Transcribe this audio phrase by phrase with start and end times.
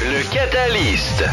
[0.00, 1.24] Le Catalyste.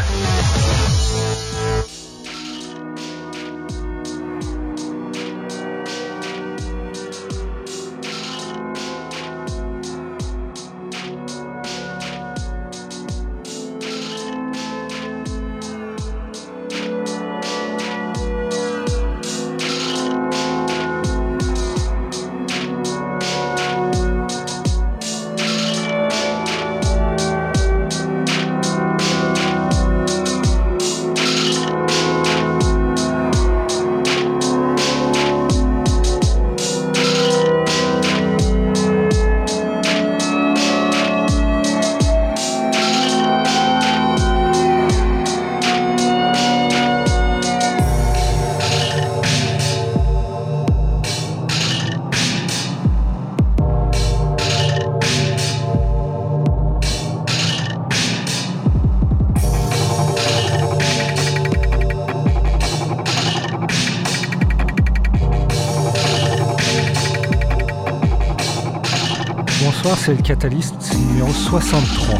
[70.10, 72.18] Le Catalyst numéro 63.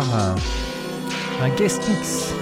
[0.00, 0.34] Un,
[1.44, 2.32] un guest mix.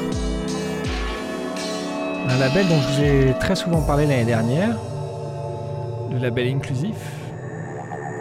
[2.29, 4.77] Un label dont je vous ai très souvent parlé l'année dernière,
[6.13, 6.97] le label inclusif.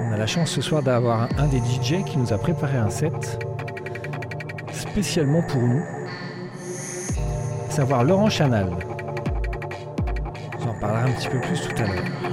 [0.03, 2.89] On a la chance ce soir d'avoir un, des DJ qui nous a préparé un
[2.89, 3.45] set
[4.73, 5.83] spécialement pour nous,
[7.69, 8.71] savoir Laurent Chanal.
[10.63, 12.28] J'en parlerai un petit peu plus tout à l'heure.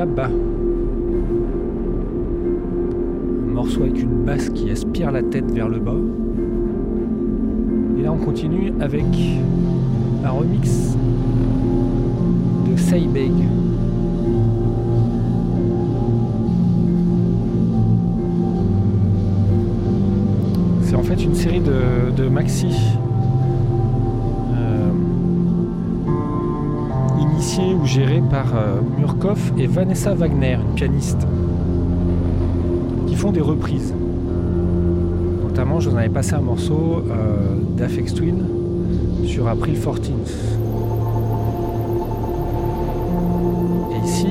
[0.00, 0.30] Jabba.
[3.48, 5.92] Un morceau avec une basse qui aspire la tête vers le bas.
[7.98, 9.04] Et là on continue avec
[10.24, 10.96] un remix
[12.66, 13.30] de Seibeg.
[20.80, 22.74] C'est en fait une série de maxi
[28.30, 31.26] par euh, Murkoff et Vanessa Wagner, une pianiste,
[33.06, 33.92] qui font des reprises.
[35.42, 38.44] Notamment, je vous en avais passé un morceau euh, Twin
[39.24, 40.10] sur April 14th.
[43.92, 44.28] Et ici,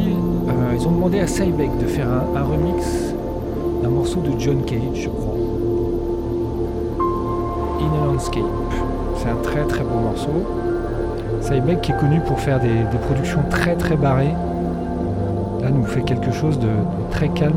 [0.47, 3.13] euh, ils ont demandé à Cybeck de faire un, un remix
[3.83, 5.35] d'un morceau de John Cage, je crois.
[7.81, 8.44] In a Landscape.
[9.18, 10.78] C'est un très très beau morceau.
[11.49, 14.35] Cybeck qui est connu pour faire des, productions très très barrées.
[15.63, 16.69] Là, nous fait quelque chose de,
[17.09, 17.55] très calme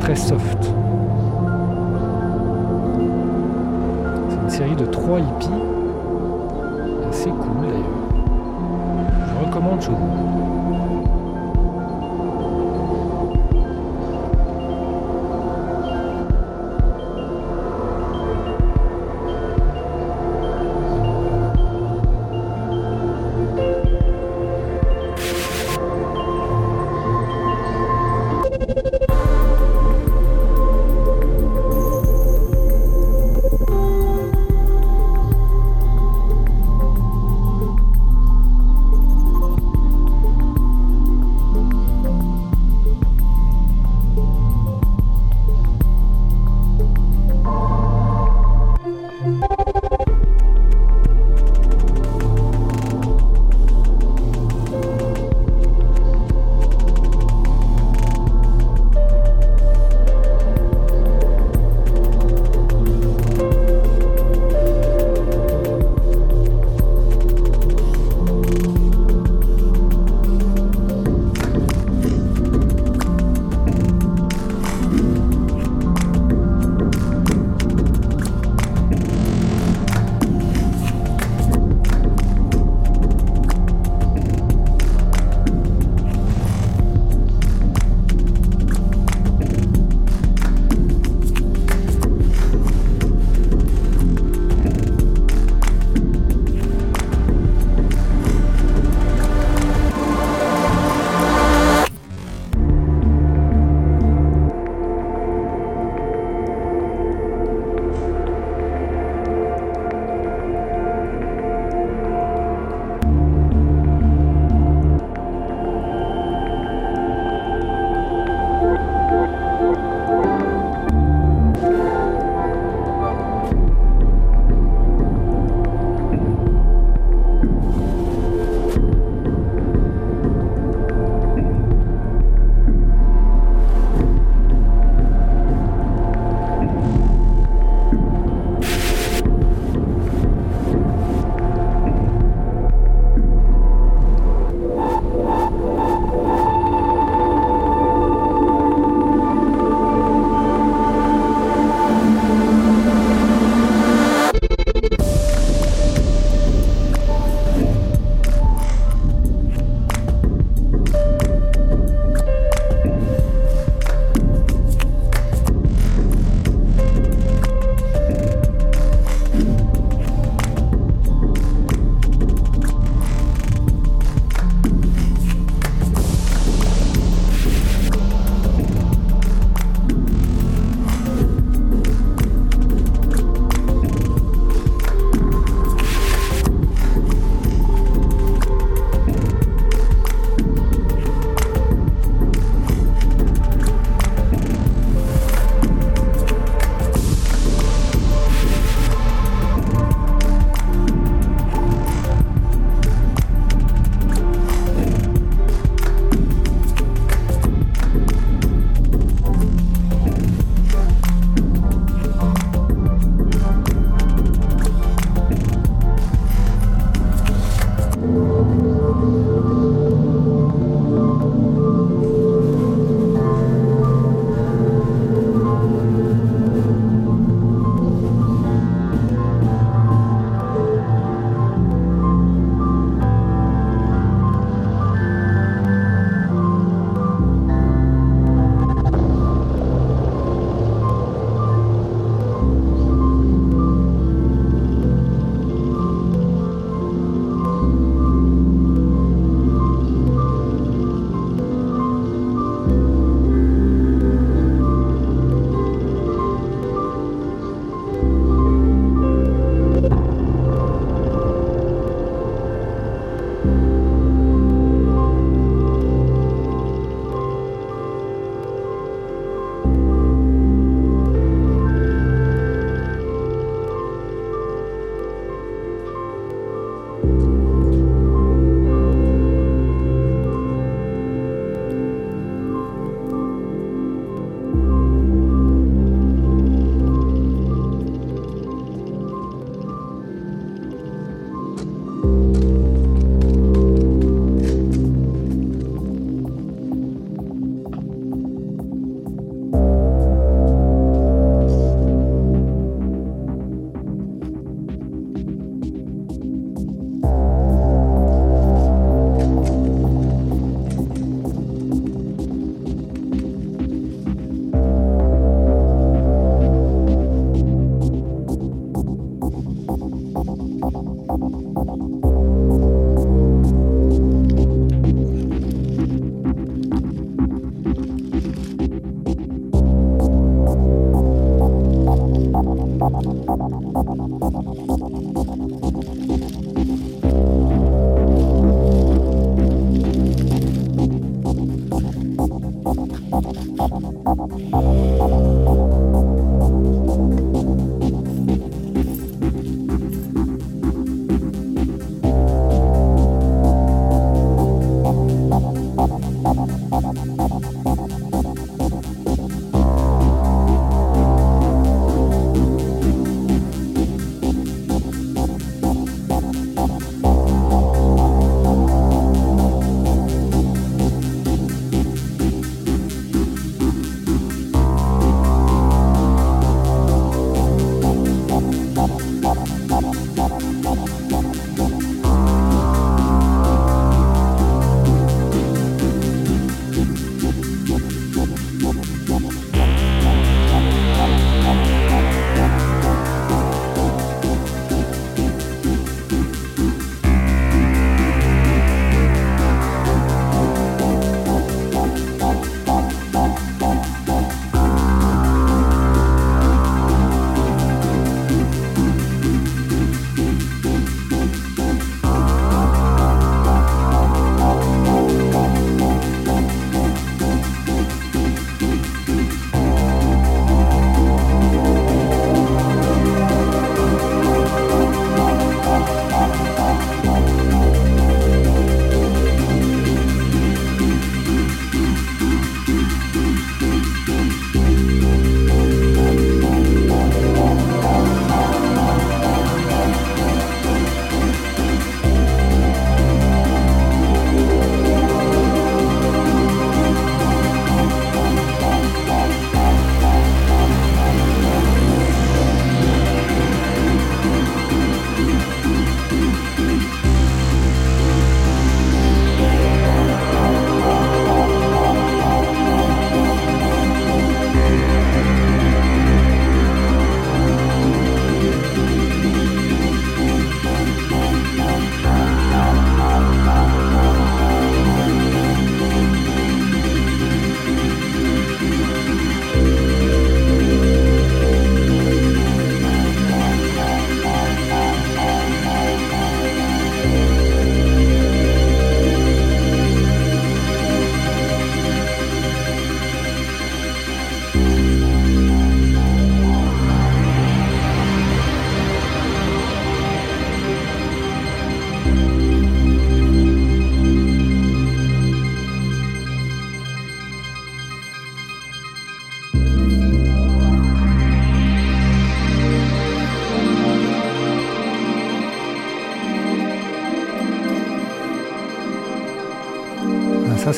[0.00, 0.70] très soft.
[4.28, 5.48] C'est une série de trois hippies.
[7.08, 7.86] Assez cool d'ailleurs.
[9.28, 9.96] Je recommande chaud.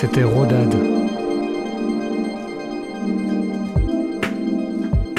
[0.01, 0.77] C'était Rodade.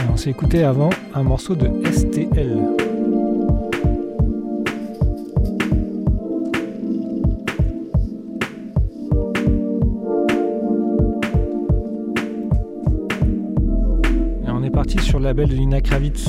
[0.09, 2.57] on s'est écouté avant un morceau de STL.
[14.45, 16.28] Et on est parti sur le label de Nina Kravitz,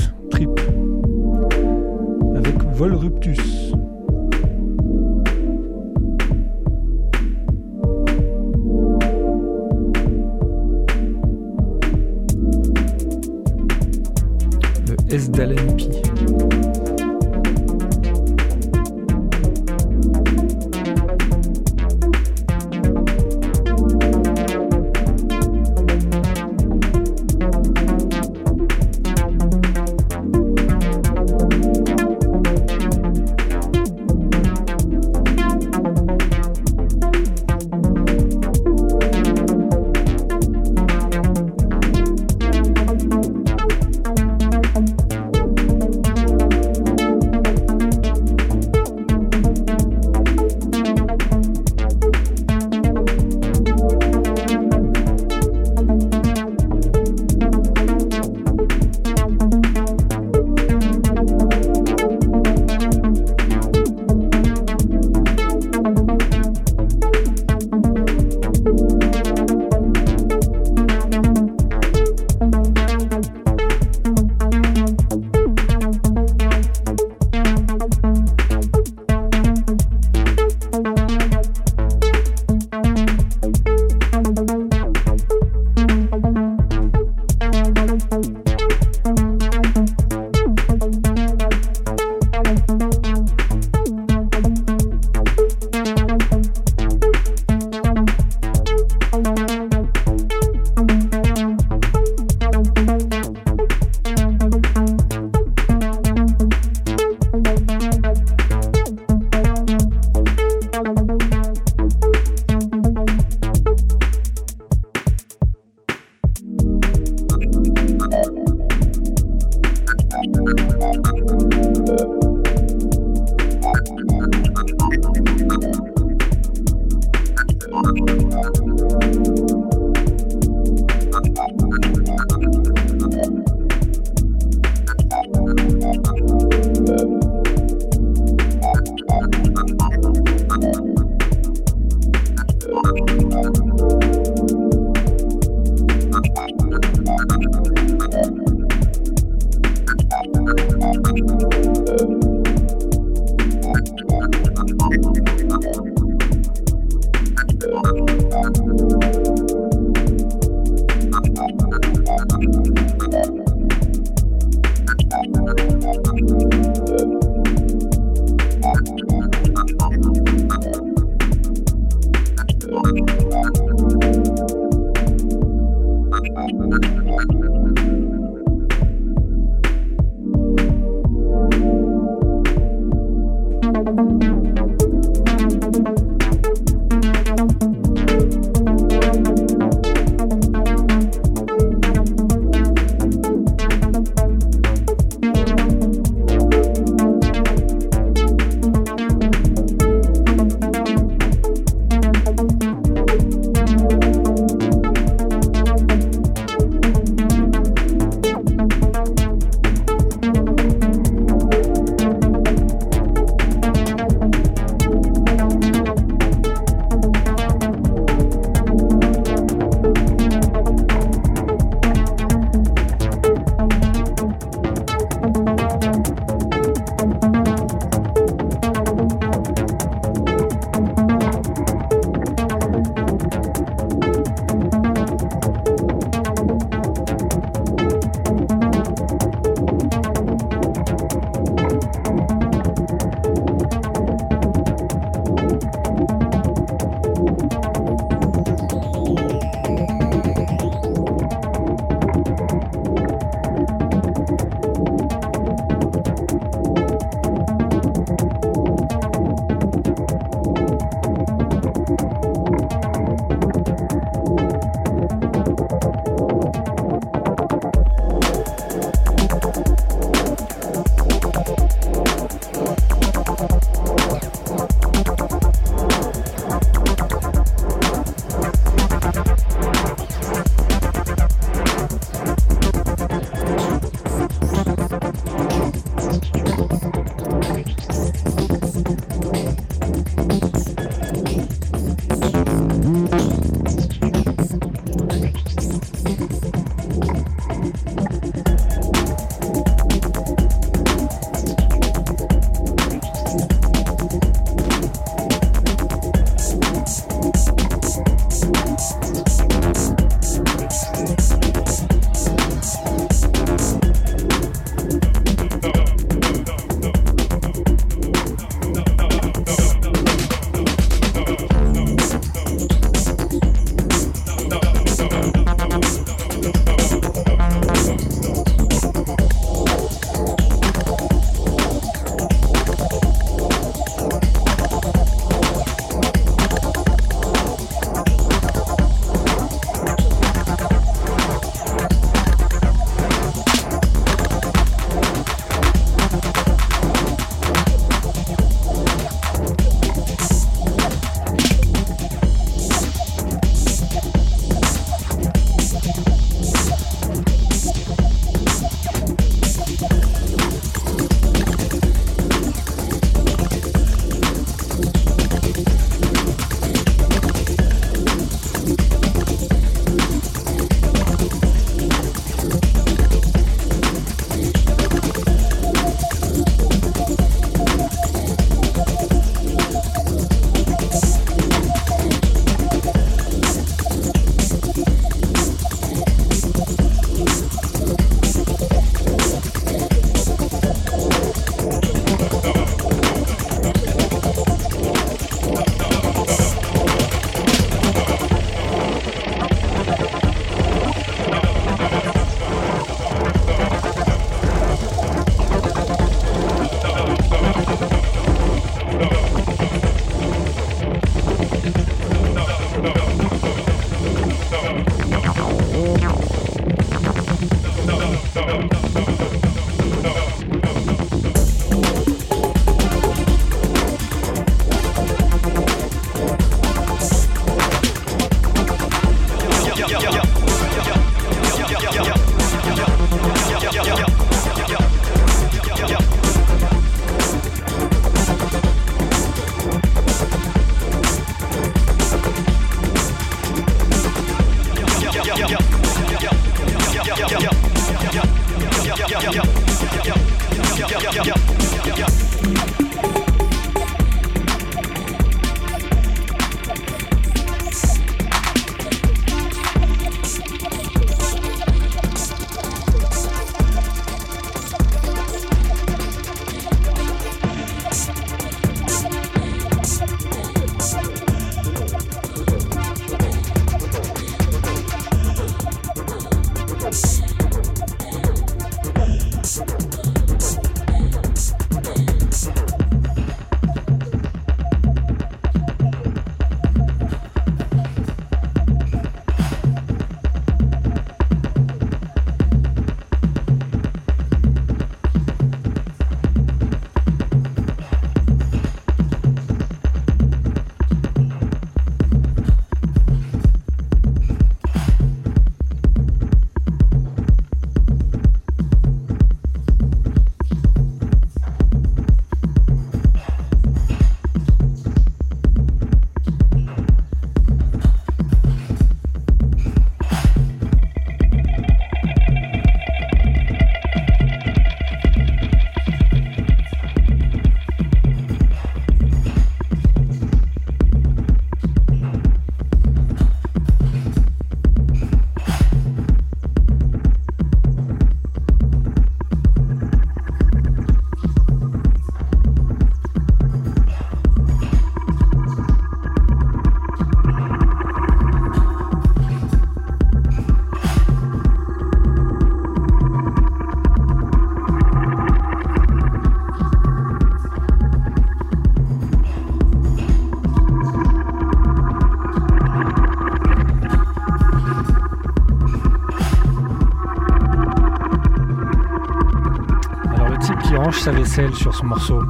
[570.99, 572.21] sa vaisselle sur ce morceau,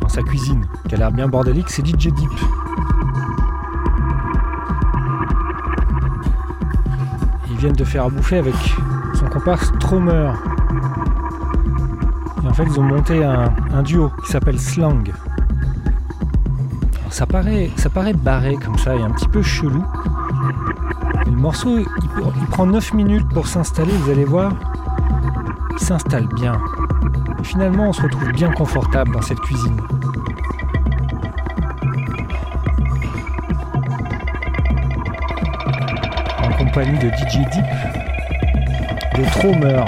[0.00, 2.30] dans sa cuisine, qui a l'air bien bordélique, c'est DJ Deep.
[7.50, 8.54] Ils viennent de faire à bouffer avec
[9.14, 10.32] son comparse Stromer.
[12.42, 15.12] Et en fait, ils ont monté un, duo qui s'appelle Slang.
[17.10, 19.84] Ça, paraît, ça paraît barré comme ça et un petit peu chelou.
[21.24, 21.86] Mais le morceau, il,
[22.40, 24.52] il prend 9 minutes pour s'installer, vous allez voir.
[25.72, 26.60] Il s'installe bien.
[27.42, 29.80] Finalement, on se retrouve bien confortable dans cette cuisine.
[36.42, 37.64] En compagnie de DJ Deep,
[39.16, 39.84] de Tromer.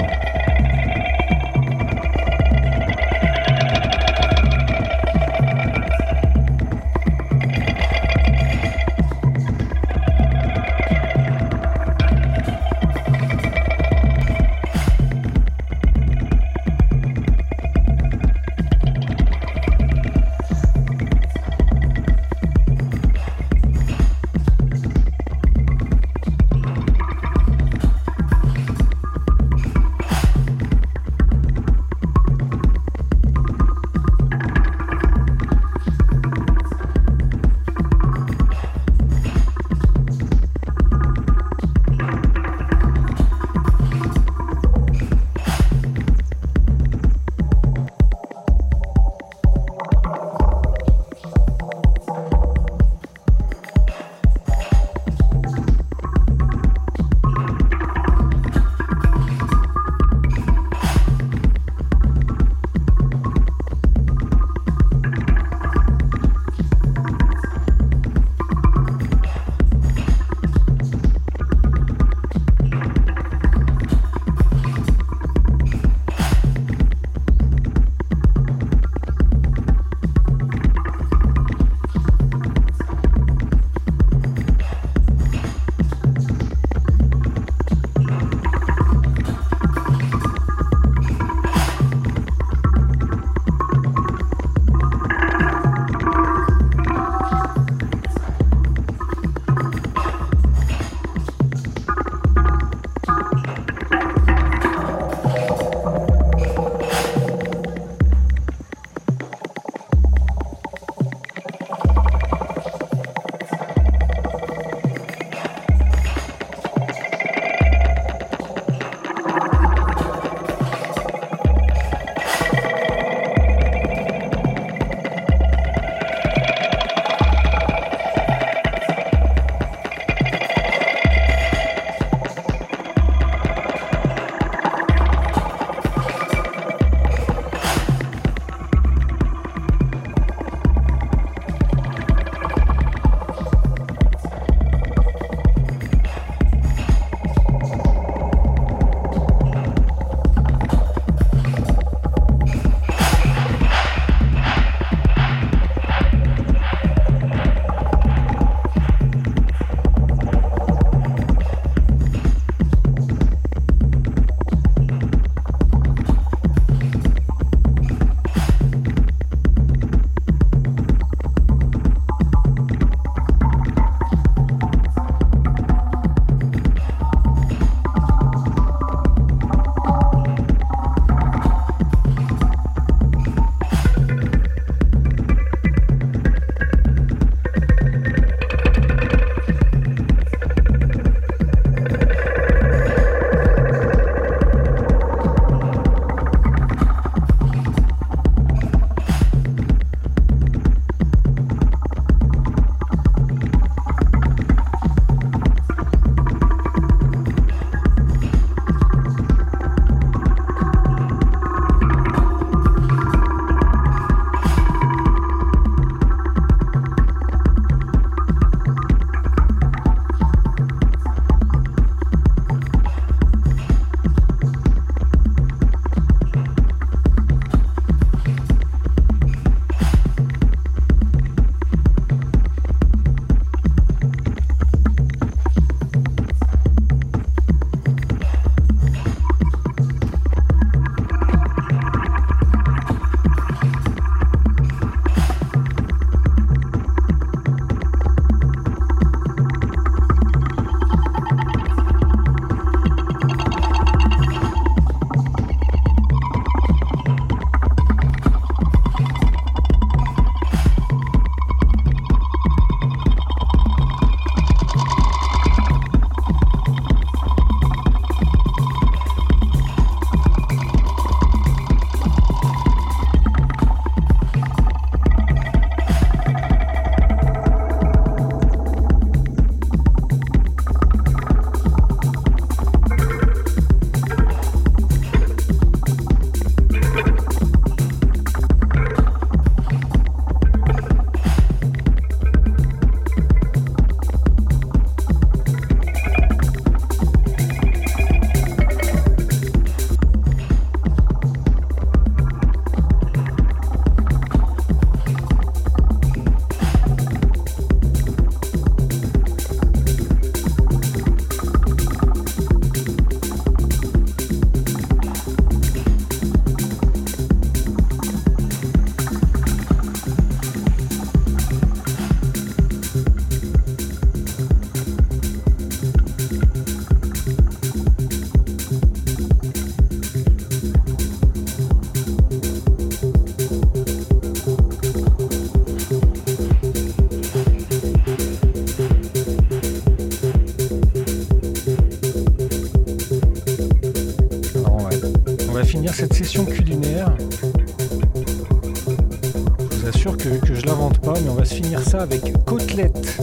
[351.51, 353.17] Finir ça avec côtelettes.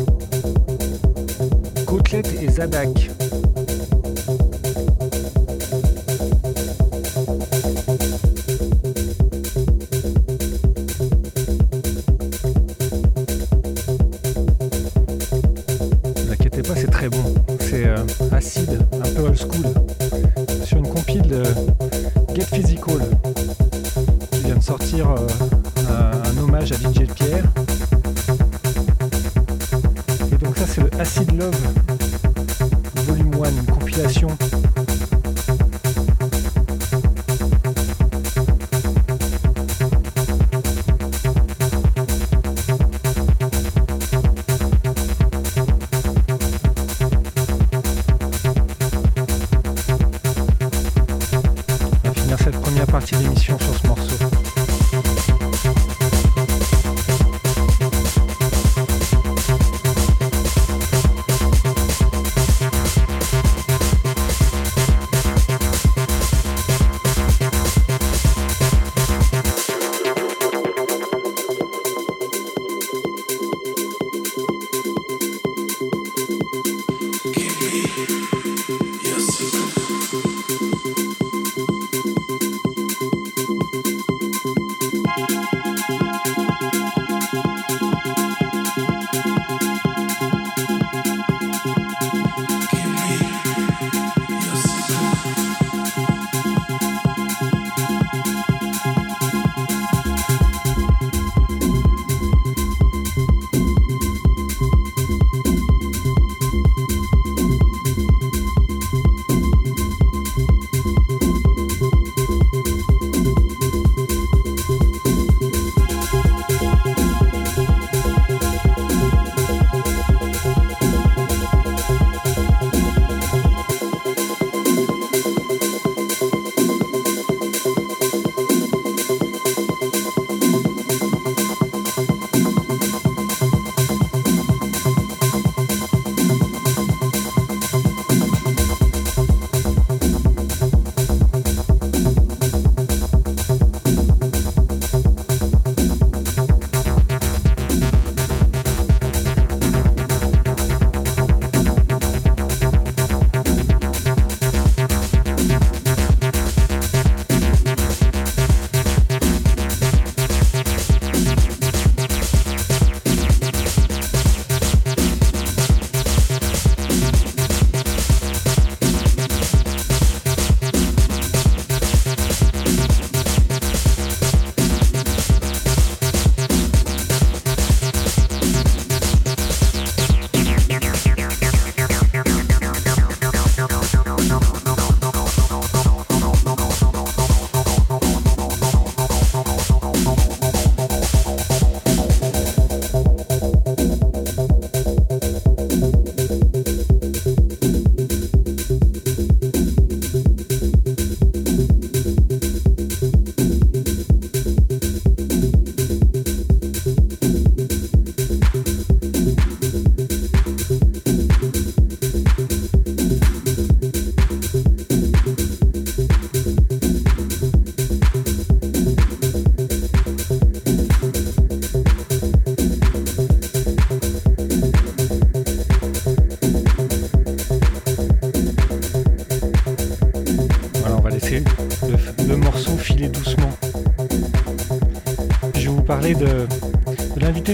[1.87, 3.08] Côtelettes et Zadak.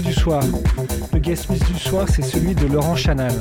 [0.01, 0.43] Du soir.
[1.13, 3.31] Le guest mix du soir, c'est celui de Laurent Chanal.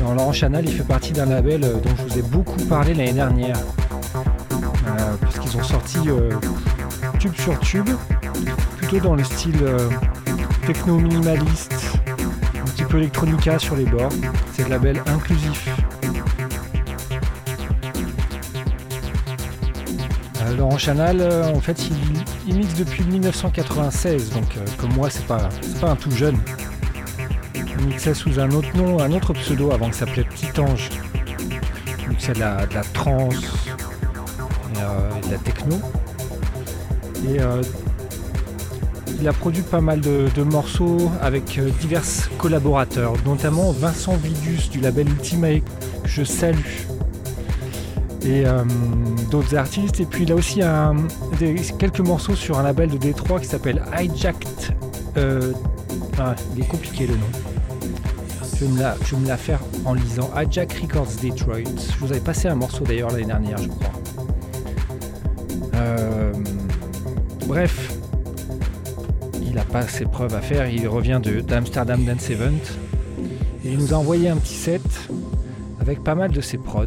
[0.00, 2.92] Alors, Laurent Chanal, il fait partie d'un label euh, dont je vous ai beaucoup parlé
[2.92, 3.56] l'année dernière.
[3.56, 6.30] Euh, puisqu'ils ont sorti euh,
[7.18, 7.88] tube sur tube,
[8.76, 9.88] plutôt dans le style euh,
[10.66, 11.74] techno minimaliste,
[12.60, 14.12] un petit peu electronica sur les bords.
[14.52, 15.68] C'est le label inclusif.
[20.58, 21.22] Laurent Chanal,
[21.54, 25.48] en fait, il, il mixe depuis 1996, donc euh, comme moi, c'est pas,
[25.80, 26.38] pas un tout jeune.
[27.54, 30.90] Il mixait sous un autre nom, un autre pseudo avant qu'il s'appelait Petit Ange.
[32.00, 33.66] Il mixait de la, de la trance
[34.74, 35.76] et, euh, de la techno.
[37.28, 37.62] Et euh,
[39.20, 42.02] il a produit pas mal de, de morceaux avec divers
[42.36, 45.60] collaborateurs, notamment Vincent Vidus du label Ultimae,
[46.02, 46.58] que je salue.
[48.24, 48.64] Et euh,
[49.30, 50.00] d'autres artistes.
[50.00, 50.96] Et puis il a aussi un,
[51.78, 54.74] quelques morceaux sur un label de Détroit qui s'appelle Hijacked.
[55.16, 55.52] euh,
[56.18, 57.26] ah, il est compliqué le nom.
[58.56, 60.30] Je vais, me la, je vais me la faire en lisant.
[60.36, 61.64] Hijack Records Detroit.
[61.92, 63.92] Je vous avais passé un morceau d'ailleurs l'année dernière, je crois.
[65.74, 66.32] Euh,
[67.46, 67.92] bref,
[69.42, 70.68] il n'a pas ses preuves à faire.
[70.68, 72.52] Il revient d'Amsterdam Dance Event.
[73.64, 74.82] Et il nous a envoyé un petit set
[75.80, 76.84] avec pas mal de ses prods.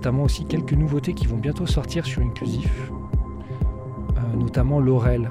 [0.00, 2.90] Notamment aussi quelques nouveautés qui vont bientôt sortir sur Inclusif.
[4.16, 5.30] Euh, notamment Laurel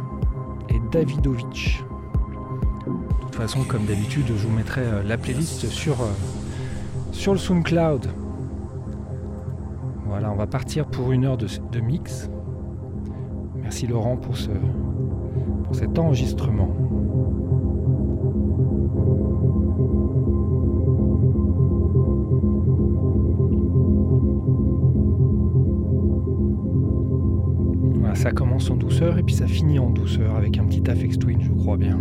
[0.70, 1.84] et Davidovich.
[2.86, 6.06] De toute façon, comme d'habitude, je vous mettrai euh, la playlist sur, euh,
[7.12, 8.12] sur le SoundCloud.
[10.06, 12.30] Voilà, on va partir pour une heure de, de mix.
[13.56, 14.52] Merci Laurent pour, ce,
[15.64, 16.70] pour cet enregistrement.
[28.20, 31.40] Ça commence en douceur et puis ça finit en douceur avec un petit Afex Twin,
[31.42, 31.98] je crois bien.